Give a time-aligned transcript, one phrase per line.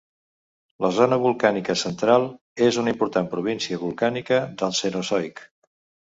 [0.83, 2.25] La zona volcànica central
[2.67, 5.45] és una important província volcànica del cenozoic.